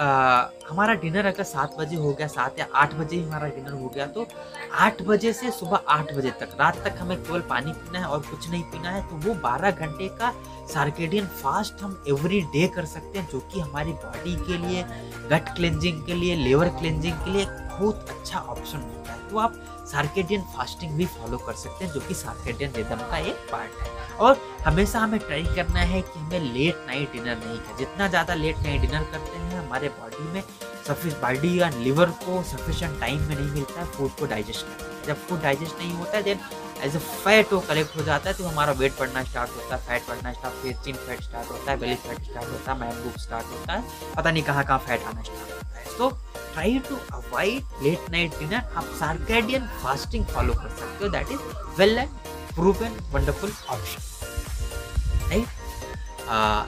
आ, 0.00 0.50
हमारा 0.68 0.94
डिनर 0.94 1.26
अगर 1.26 1.42
सात 1.44 1.74
बजे 1.78 1.96
हो 1.96 2.12
गया 2.12 2.26
सात 2.28 2.58
या 2.58 2.66
आठ 2.82 2.94
बजे 2.94 3.16
ही 3.16 3.22
हमारा 3.22 3.48
डिनर 3.48 3.72
हो 3.72 3.88
गया 3.94 4.06
तो 4.08 4.26
आठ 4.80 5.02
बजे 5.02 5.32
से 5.32 5.50
सुबह 5.50 5.80
आठ 5.88 6.12
बजे 6.14 6.30
तक 6.40 6.56
रात 6.60 6.76
तक 6.84 6.96
हमें 7.00 7.16
केवल 7.18 7.40
पानी 7.50 7.72
पीना 7.72 7.98
है 7.98 8.06
और 8.06 8.20
कुछ 8.30 8.48
नहीं 8.50 8.62
पीना 8.72 8.90
है 8.90 9.02
तो 9.08 9.16
वो 9.26 9.34
बारह 9.42 9.70
घंटे 9.70 10.08
का 10.20 10.32
सार्केडियन 10.74 11.26
फास्ट 11.42 11.82
हम 11.82 12.02
एवरी 12.08 12.40
डे 12.54 12.66
कर 12.76 12.84
सकते 12.86 13.18
हैं 13.18 13.28
जो 13.32 13.40
कि 13.52 13.60
हमारी 13.60 13.92
बॉडी 14.04 14.36
के 14.46 14.58
लिए 14.66 14.84
गट 15.32 15.54
क्लेंजिंग 15.56 16.02
के 16.06 16.14
लिए 16.14 16.36
लेवर 16.44 16.68
क्लेंजिंग 16.78 17.14
के 17.24 17.32
लिए 17.32 17.46
बहुत 17.80 18.10
अच्छा 18.10 18.38
ऑप्शन 18.38 18.78
होता 18.78 19.12
है। 19.12 19.28
तो 19.30 19.38
आप 19.38 19.54
सार्केडियन 19.90 20.42
फास्टिंग 20.56 20.92
भी 20.96 21.06
फॉलो 21.08 21.38
कर 21.38 21.52
सकते 21.54 21.84
हैं, 21.84 21.92
जो 21.92 22.00
कि 22.00 22.14
सार्केडियन 22.14 22.72
रिदम 22.72 23.08
का 23.10 23.18
एक 23.18 23.46
पार्ट 23.52 23.82
है। 23.82 23.98
और 24.18 24.40
हमेशा 24.64 25.00
हमें 25.00 25.20
ट्राई 25.20 25.44
करना 25.56 25.80
है 25.82 26.00
कि 26.02 26.18
हमें 26.18 26.52
लेट 26.52 26.84
नाइट 26.86 27.12
डिनर 27.12 27.36
नहीं 27.36 27.58
करें 27.58 27.76
जितना 27.78 28.08
ज़्यादा 28.08 28.34
लेट 28.34 28.58
नाइट 28.58 28.80
डिनर 28.80 29.04
करते 29.12 29.36
हैं, 29.36 29.58
हमारे 29.58 29.88
बॉडी 29.90 30.32
में 30.32 30.42
सफिश 30.86 31.14
बॉडी 31.22 31.60
या 31.60 31.68
लिवर 31.70 32.10
को 32.24 32.42
सफिशेंट 32.44 33.00
टाइम 33.00 33.20
में 33.20 33.34
नहीं 33.36 33.50
मिलता 33.50 33.80
है 33.80 33.86
फ़ूड 33.92 34.10
को 34.18 34.26
डाइजेस्ट 34.26 34.66
करने 34.66 35.06
जब 35.06 35.26
फ़ूड 35.26 35.40
डाइजेस्ट 35.42 35.78
नहीं 35.78 35.92
होता 35.94 36.16
है 36.16 36.22
देन 36.22 36.40
एज 36.84 36.96
ए 36.96 36.98
फैट 36.98 37.52
वो 37.52 37.58
कलेक्ट 37.68 37.96
हो 37.96 38.02
जाता 38.04 38.30
है 38.30 38.36
तो 38.36 38.44
हमारा 38.44 38.72
वेट 38.72 38.98
बढ़ना 38.98 39.22
स्टार्ट 39.24 39.50
होता 39.50 39.76
है 39.76 39.80
फैट 39.82 40.08
बढ़ना 40.08 40.32
स्टार्ट 40.32 40.54
फिर 40.62 40.76
चिन 40.84 40.94
फैट 41.06 41.22
स्टार्ट 41.22 41.50
होता 41.50 41.70
है 41.70 41.78
बेली 41.80 41.94
फैट 42.06 42.22
स्टार्ट 42.24 42.48
होता 42.50 42.72
है 42.72 42.78
मैन 42.80 43.18
स्टार्ट 43.18 43.46
होता 43.46 43.72
है, 43.72 43.84
पता 44.16 44.30
नहीं 44.30 44.42
कहाँ 44.42 44.64
कहाँ 44.64 44.78
फैट 44.78 45.04
आना 45.04 45.22
स्टार्ट 45.22 45.52
होता 45.52 45.78
है। 45.78 45.96
तो 45.98 46.10
try 46.52 46.78
to 46.88 46.96
avoid 47.12 47.82
late 47.82 48.10
night 48.10 48.38
dinner 48.38 48.76
आप 48.76 48.84
सार्केडियन 48.98 49.66
फास्टिंग 49.82 50.24
फॉलो 50.26 50.54
कर 50.54 50.68
सकते 50.80 51.04
हो. 51.04 51.10
That 51.10 51.32
is 51.32 51.40
well 51.78 51.98
and 51.98 52.10
proven 52.54 52.98
wonderful 53.12 53.52
option 53.70 54.00
right 55.30 55.58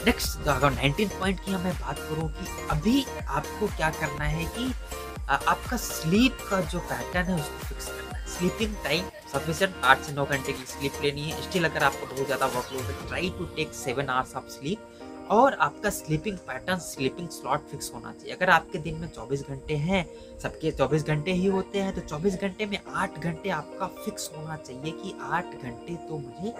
next 0.06 0.48
अगर 0.48 0.70
नाइनटीन 0.72 1.08
पॉइंट 1.18 1.40
की 1.40 1.56
मैं 1.56 1.74
बात 1.80 1.98
करूँ 1.98 2.28
कि 2.38 2.46
अभी 2.70 3.04
आपको 3.28 3.66
क्या 3.76 3.90
करना 4.00 4.24
है 4.24 4.44
कि 4.56 4.68
uh, 4.68 5.48
आपका 5.48 5.76
स्लीप 5.76 6.38
का 6.50 6.60
जो 6.60 6.78
पैटर्न 6.78 7.26
है 7.28 7.34
उसको 7.34 7.66
फिक्स 7.66 7.86
करना 7.86 8.16
है. 8.16 8.26
स्लीपिंग 8.28 8.74
टाइम 8.84 9.04
सफिशिएंट 9.32 9.74
आठ 9.84 10.02
से 10.04 10.12
नौ 10.12 10.24
घंटे 10.26 10.52
की 10.52 10.64
स्लीप 10.66 10.98
लेनी 11.02 11.22
है. 11.22 11.42
स्टिल 11.42 11.64
अगर 11.64 11.82
आपको 11.84 12.06
बहुत 12.06 12.26
ज़्यादा 12.26 12.46
वर्कलोड 12.46 12.82
है 12.82 13.06
try 13.06 13.30
to 13.38 13.44
take 13.56 13.74
seven 13.74 14.08
hours 14.10 14.34
of 14.36 14.48
sleep 14.54 14.91
और 15.32 15.54
आपका 15.54 15.90
sleeping 15.90 16.36
pattern 16.46 16.78
sleeping 16.78 17.28
slot 17.30 17.68
fix 17.70 17.90
होना 17.94 18.12
चाहिए। 18.12 18.34
अगर 18.34 18.50
आपके 18.50 18.78
दिन 18.78 18.94
में 18.94 19.08
24 19.10 19.42
घंटे 19.48 19.74
हैं, 19.76 20.04
सबके 20.42 20.70
24 20.72 21.06
घंटे 21.06 21.32
ही 21.32 21.46
होते 21.46 21.78
हैं 21.78 21.94
तो 21.94 22.00
24 22.08 22.40
घंटे 22.40 22.66
में 22.66 22.78
8 22.96 23.18
घंटे 23.18 23.50
आपका 23.50 23.86
फिक्स 24.04 24.30
होना 24.36 24.56
चाहिए 24.58 24.92
कि 24.92 25.14
8 25.32 25.54
घंटे 25.62 25.94
तो 26.08 26.18
मुझे 26.18 26.54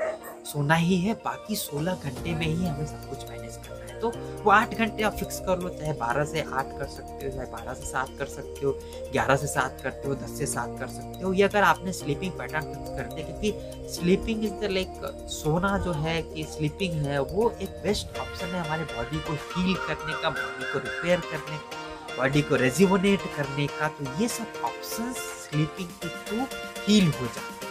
सोना 0.52 0.74
ही 0.76 0.96
है, 0.98 1.14
बाकी 1.24 1.56
16 1.58 1.94
घंटे 1.94 2.34
में 2.34 2.46
ही 2.46 2.64
हमें 2.64 2.86
सब 2.86 3.08
कुछ 3.10 3.28
मैनेज 3.30 3.56
करना 3.58 3.84
है। 3.84 3.91
तो 4.02 4.10
वो 4.44 4.50
आठ 4.50 4.74
घंटे 4.74 5.02
आप 5.02 5.16
फिक्स 5.16 5.38
कर 5.40 5.58
लो, 5.58 5.68
चाहे 5.70 5.92
बारह 5.98 6.24
से 6.24 6.40
आठ 6.42 6.70
कर 6.78 6.86
सकते 6.88 7.26
हो, 7.26 7.32
चाहे 7.32 7.50
बारह 7.50 7.74
से 7.74 7.86
सात 7.86 8.10
कर 8.18 8.26
सकते 8.28 8.66
हो, 8.66 8.72
ग्यारह 9.12 9.36
से 9.36 9.46
सात 9.46 9.80
करते 9.82 10.08
हो, 10.08 10.14
दस 10.14 10.38
से 10.38 10.46
सात 10.46 10.78
कर 10.78 10.88
सकते 10.88 11.24
हो, 11.24 11.32
ये 11.32 11.42
अगर 11.42 11.62
आपने 11.62 11.92
स्लीपिंग 11.92 12.32
पैटर्न 12.38 12.72
फिक्स 12.72 12.90
कर 12.90 13.14
दिया, 13.14 13.26
क्योंकि 13.26 13.88
स्लीपिंग 13.94 14.44
इज़ 14.44 14.52
द 14.60 14.70
लाइक 14.70 15.28
सोना 15.32 15.76
जो 15.78 15.92
है 16.02 16.20
कि 16.22 16.44
स्लीपिंग 16.52 16.94
है, 17.06 17.18
वो 17.22 17.50
एक 17.62 17.70
बेस्ट 17.82 18.18
ऑप्शन 18.18 18.46
है 18.46 18.64
हमारे 18.64 18.84
बॉडी 18.94 19.18
को 19.28 19.32
हील 19.32 19.74
करने 19.86 20.20
का 20.22 20.30
बॉडी 20.30 20.72
को 20.72 20.78
रिपेयर 20.78 21.20
करने 21.30 21.56
का 21.56 22.16
बॉडी 22.16 22.42
को 22.42 22.56
रेजिवोनेट 22.56 23.20
करने 23.36 23.66
का। 23.78 23.88
तो 23.88 24.04
ये 24.20 24.28
सब 24.28 24.62
ऑप्शन 24.64 25.12
स्लीपिंग 25.18 25.88
के 26.02 26.08
थ्रू 26.08 26.46
हील 26.86 27.06
हो 27.06 27.26
जाते 27.26 27.40
हैं। 27.40 27.61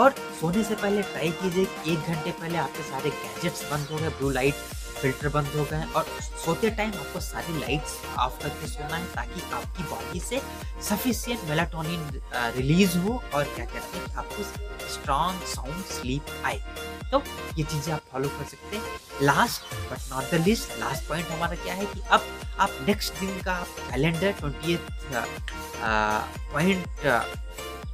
और 0.00 0.14
सोने 0.40 0.62
से 0.64 0.74
पहले 0.74 1.02
ट्राई 1.02 1.30
कीजिए 1.40 1.92
एक 1.92 1.98
घंटे 1.98 2.30
पहले 2.30 2.58
आपके 2.58 2.82
सारे 2.90 3.10
गैजेट्स 3.10 3.70
बंद 3.70 3.88
हो 3.92 3.96
गए 3.98 4.08
ब्लू 4.18 4.30
लाइट 4.30 4.54
फ़िल्टर 5.00 5.28
बंद 5.34 5.46
हो 5.56 5.64
गए 5.70 5.84
और 5.96 6.06
सोते 6.44 6.70
टाइम 6.78 6.90
आपको 7.00 7.20
सारी 7.20 7.58
लाइट्स 7.60 7.94
ऑफ़ 8.18 8.42
करके 8.42 8.66
सोना 8.68 8.96
है 8.96 9.04
ताकि 9.14 9.40
आपकी 9.56 9.82
बॉडी 9.90 10.20
से 10.20 10.40
सफिशियंट 10.88 11.44
मेलाटोनिन 11.48 12.20
रिलीज़ 12.56 12.96
हो 12.98 13.22
और 13.34 13.44
क्या 13.44 13.64
कहते 13.64 13.98
हैं, 13.98 14.14
आपको 14.16 14.42
स्ट्रॉन्ग 14.94 15.42
साउंड 15.54 15.84
स्लीप 15.92 16.42
आए। 16.44 16.58
तो 17.12 17.22
ये 17.58 17.64
चीज़ें 17.64 17.92
आप 17.94 18.02
फॉलो 18.12 18.28
कर 18.28 18.44
सकते 18.50 18.76
हैं। 18.76 19.26
Last 19.26 19.74
but 19.90 20.12
not 20.12 20.30
the 20.30 20.42
list 20.46 20.78
last 20.80 21.08
point 21.08 21.30
हमारा 21.30 21.56
क्या 21.64 21.74
है 21.74 21.86
कि 21.86 22.00
अब 22.10 22.26
आप 22.60 22.78
नेक्स्ट 22.88 23.20
दिन 23.20 23.40
का 23.42 23.58
calendar 23.90 24.32
twenty 24.40 24.76
point 26.52 26.86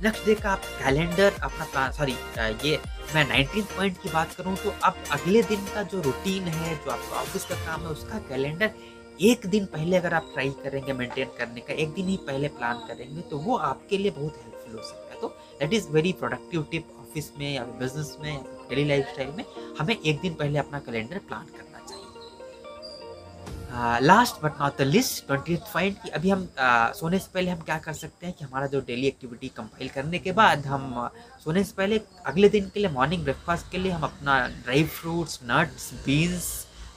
next 0.02 0.24
day 0.26 0.34
का 0.34 0.50
आप 0.50 0.62
कैलेंडर 0.78 1.34
अपना 1.42 1.90
सॉरी 1.90 2.14
ये 2.64 2.78
मैं 3.14 3.24
नाइनटीन 3.28 3.62
पॉइंट 3.66 3.96
की 4.02 4.08
बात 4.08 4.32
करूँ 4.34 4.54
तो 4.56 4.70
अब 4.84 4.94
अगले 5.12 5.42
दिन 5.42 5.64
का 5.74 5.82
जो 5.82 6.00
रूटीन 6.02 6.42
है, 6.44 6.74
जो 6.74 6.90
आपका 6.90 7.20
ऑफ़िस 7.20 7.44
का 7.44 7.54
काम 7.66 7.80
है, 7.80 7.88
उसका 7.88 8.18
कैलेंडर 8.28 8.70
एक 9.20 9.46
दिन 9.46 9.66
पहले 9.66 9.96
अगर 9.96 10.14
आप 10.14 10.30
ट्राई 10.32 10.50
करेंगे 10.64 10.92
मेंटेन 10.92 11.28
करने 11.38 11.60
का, 11.60 11.74
एक 11.74 11.94
दिन 11.94 12.08
ही 12.08 12.16
पहले 12.26 12.48
प्लान 12.50 12.86
करेंगे 12.88 13.20
तो 13.22 13.38
वो 13.38 13.56
आपके 13.58 13.98
लिए 13.98 14.10
बहुत 14.10 14.36
हेल्पफुल 14.36 14.78
हो 14.78 14.82
सकता 14.82 15.14
है। 15.14 15.20
तो 15.20 15.28
that 15.60 15.72
is 15.74 15.88
very 15.90 16.12
productive 16.12 16.66
tip 16.70 16.92
office 17.00 17.32
में 17.38 17.52
या 17.54 17.64
बिज़नेस 17.80 18.16
में 18.20 18.32
या 18.32 18.40
डेली 18.70 18.84
लाइफ 18.88 19.36
में, 19.36 19.44
हमें 19.78 19.96
एक 19.96 20.20
दिन 20.20 20.34
पहले 20.34 20.58
अपना 20.58 20.78
कैलेंडर 20.80 21.18
प्लान 21.18 21.46
करना 21.46 21.65
last 23.72 24.42
but 24.42 24.60
not 24.60 24.78
the 24.78 24.82
list 24.82 25.26
twenty 25.26 25.56
point 25.72 26.02
कि 26.02 26.08
अभी 26.08 26.30
हम 26.30 26.42
uh, 26.44 26.94
सोने 26.96 27.18
से 27.18 27.30
पहले 27.34 27.50
हम 27.50 27.60
क्या 27.60 27.78
कर 27.78 27.92
सकते 27.92 28.26
हैं 28.26 28.34
कि 28.38 28.44
हमारा 28.44 28.66
जो 28.66 28.80
डेली 28.80 29.06
एक्टिविटी 29.06 29.48
कंपाइल 29.48 29.88
करने 29.88 30.18
के 30.18 30.32
बाद 30.32 30.66
हम 30.66 31.08
सोने 31.44 31.64
से 31.64 31.74
पहले 31.76 32.00
अगले 32.26 32.48
दिन 32.48 32.68
के 32.74 32.80
लिए 32.80 32.90
मॉर्निंग 32.90 33.22
ब्रेकफास्ट 33.22 33.70
के 33.72 33.78
लिए 33.78 33.92
हम 33.92 34.02
अपना 34.02 34.38
ड्राई 34.48 34.84
फ्रूट्स 34.84 35.40
नट्स 35.44 35.92
बीन्स 36.06 36.46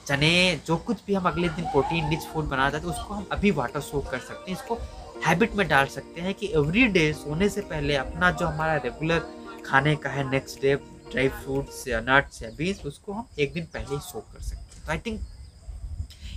चने 0.06 0.60
जो 0.66 0.76
कुछ 0.76 1.04
भी 1.06 1.14
हम 1.14 1.24
अगले 1.24 1.48
दिन 1.48 1.64
प्रोटीन 1.64 2.08
रिच 2.10 2.22
फ़ूड 2.32 2.44
बनाते 2.44 2.76
हैं 2.76 2.84
तो 2.84 2.92
उसको 2.92 3.14
हम 3.14 3.26
अभी 3.32 3.50
वाटर 3.50 3.80
सोक 3.80 4.08
कर 4.10 4.18
सकते 4.18 4.50
हैं। 4.50 4.58
इसको 4.58 4.78
हैबिट 5.26 5.54
में 5.54 5.66
डाल 5.68 5.86
सकते 5.86 6.20
हैं 6.20 6.34
कि 6.34 6.52
एवरी 6.52 6.86
डे 6.88 7.12
सोने 7.12 7.48
से 7.48 7.60
पहले 7.60 7.96
अपना 7.96 8.30
जो 8.30 8.46
हमारा 8.46 8.76
रेगुलर 8.76 9.26
खाने 9.66 9.96
का 9.96 10.10
है 10.10 10.30
नेक्स्ट 10.30 10.62
डे 10.62 10.74
ड्राई 11.10 11.28
फ्रूट्स 11.28 11.86
या 11.88 12.00
नट्स 12.00 12.42
या 12.42 12.50
बीन्स 12.50 12.84
उसको 12.86 13.12
हम 13.12 13.28
एक 13.38 13.52
दिन 13.52 13.64
पहले 13.64 13.94
ही 13.94 14.00
सोक 14.02 14.32
कर 14.32 14.42
सकते 14.42 14.76
हैं। 14.76 14.84
तो 14.84 14.90
I 14.90 14.98
think 14.98 15.20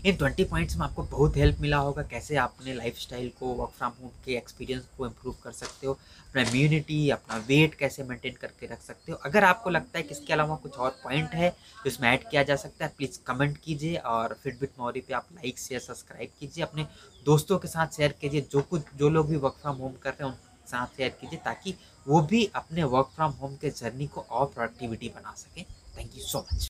in 0.06 0.16
twenty 0.16 0.44
points 0.44 0.76
में 0.78 0.84
आपको 0.86 1.04
बहुत 1.04 1.38
हेल्प 1.38 1.60
मिला 1.62 1.78
होगा, 1.78 2.04
कैसे 2.04 2.36
आप 2.36 2.56
अपने 2.60 2.74
लाइफ 2.74 2.98
को 3.40 3.54
वर्क 3.56 3.72
फ्रॉम 3.78 3.92
होम 4.02 4.10
के 4.26 4.36
एक्सपीरियंस 4.38 4.88
को 4.98 5.06
इम्प्रूव 5.06 5.36
कर 5.44 5.52
सकते 5.52 5.88
हो, 5.88 5.94
अपना 6.30 6.42
इम्यूनिटी 6.42 7.10
अपना 7.10 7.38
वेट 7.48 7.76
कैसे 7.76 8.04
मेंटेन 8.04 8.34
करके 8.42 8.68
रख 8.68 8.82
सकते 8.82 9.12
हो। 9.12 9.18
अगर 9.26 9.44
आपको 9.44 9.70
लगता 9.70 9.98
है 9.98 10.04
कि 10.04 10.12
इसके 10.12 10.34
अलावा 10.34 10.56
कुछ 10.56 10.74
और 10.74 10.90
पॉइंट 11.04 11.34
है 11.34 11.50
जो 11.50 11.88
इसमें 11.88 12.10
ऐड 12.10 12.30
किया 12.30 12.44
जा 12.44 12.56
सकता 12.56 12.86
है 12.86 12.92
प्लीज़ 12.98 13.20
कमेंट 13.28 13.58
कीजिए 13.58 13.96
और 13.96 14.38
फिटबिट 14.44 14.72
मौरी 14.80 15.02
पे 15.02 15.14
आप 15.14 15.28
लाइक 15.34 15.60
शेयर 15.60 15.82
सब्सक्राइब 15.82 16.30
कीजिए। 16.40 16.64
अपने 16.64 16.88
दोस्तों 17.26 17.58
के 17.58 17.68
साथ 17.68 17.96
शेयर 17.98 18.16
कीजिए, 18.22 18.42
जो 18.42 18.62
कुछ, 18.62 18.82
जो 18.96 19.10
लोग 19.10 19.30
भी 19.30 19.36
वर्क 19.38 19.56
फ्रॉम 19.62 19.78
होम 19.78 19.94
कर 20.04 20.10
रहे 20.10 20.24
हैं, 20.24 20.32
उनके 20.32 20.70
साथ 20.70 20.98
शेयर 20.98 21.10
कीजिए 21.22 21.40
ताकि 21.46 21.76
वो 22.06 22.22
भी 22.22 22.46
अपने 22.56 22.84
वर्क 22.86 23.12
फ्रॉम 23.16 23.32
होम 23.32 23.56
के 23.56 23.70
जर्नी 23.72 24.08
को 24.08 24.22
और 24.22 24.46
प्रोडक्टिविटी 24.46 25.10
बना 25.16 25.34
सकें। 25.38 25.64
Thank 25.98 26.16
you 26.16 26.24
so 26.24 26.40
much 26.42 26.62